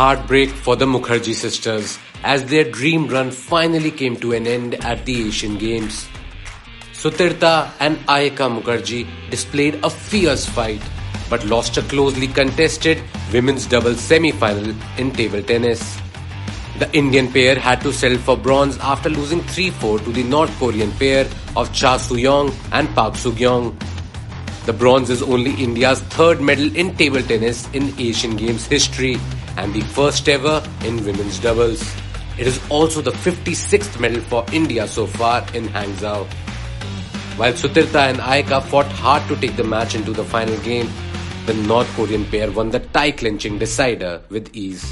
Heartbreak 0.00 0.48
for 0.48 0.76
the 0.76 0.86
Mukherjee 0.86 1.34
sisters 1.34 1.98
as 2.24 2.46
their 2.46 2.64
dream 2.64 3.06
run 3.06 3.30
finally 3.30 3.90
came 3.90 4.16
to 4.20 4.32
an 4.32 4.46
end 4.46 4.76
at 4.82 5.04
the 5.04 5.26
Asian 5.26 5.58
Games. 5.58 6.08
Sutirtha 6.94 7.70
and 7.80 7.98
Ayhika 8.06 8.48
Mukherjee 8.48 9.06
displayed 9.28 9.74
a 9.84 9.90
fierce 9.90 10.46
fight 10.46 10.80
but 11.28 11.44
lost 11.44 11.76
a 11.76 11.82
closely 11.82 12.28
contested 12.28 13.02
women's 13.30 13.66
doubles 13.66 14.00
semi-final 14.00 14.74
in 14.96 15.10
table 15.10 15.42
tennis. 15.42 15.98
The 16.78 16.90
Indian 16.96 17.30
pair 17.30 17.58
had 17.58 17.82
to 17.82 17.92
settle 17.92 18.16
for 18.16 18.38
bronze 18.38 18.78
after 18.78 19.10
losing 19.10 19.42
3-4 19.42 20.02
to 20.04 20.12
the 20.12 20.22
North 20.22 20.58
Korean 20.58 20.92
pair 20.92 21.28
of 21.56 21.74
Cha 21.74 21.98
Suyong 21.98 22.54
and 22.72 22.88
Pak 22.94 23.12
Sugyong. 23.12 23.78
The 24.70 24.78
bronze 24.78 25.10
is 25.10 25.20
only 25.20 25.60
India's 25.60 25.98
third 26.14 26.40
medal 26.40 26.76
in 26.76 26.94
table 26.94 27.20
tennis 27.22 27.68
in 27.72 27.92
Asian 27.98 28.36
Games 28.36 28.66
history 28.66 29.18
and 29.56 29.74
the 29.74 29.80
first 29.80 30.28
ever 30.28 30.62
in 30.84 31.04
women's 31.04 31.40
doubles. 31.40 31.82
It 32.38 32.46
is 32.46 32.60
also 32.70 33.00
the 33.00 33.10
56th 33.10 33.98
medal 33.98 34.20
for 34.20 34.46
India 34.52 34.86
so 34.86 35.08
far 35.08 35.40
in 35.54 35.66
Hangzhou. 35.66 36.24
While 37.36 37.54
Sutirtha 37.54 38.10
and 38.10 38.18
Ayhika 38.18 38.62
fought 38.62 38.86
hard 38.86 39.26
to 39.26 39.34
take 39.34 39.56
the 39.56 39.64
match 39.64 39.96
into 39.96 40.12
the 40.12 40.22
final 40.22 40.56
game, 40.58 40.88
the 41.46 41.54
North 41.54 41.92
Korean 41.96 42.24
pair 42.26 42.52
won 42.52 42.70
the 42.70 42.78
tie 42.78 43.10
clinching 43.10 43.58
decider 43.58 44.22
with 44.28 44.54
ease. 44.54 44.86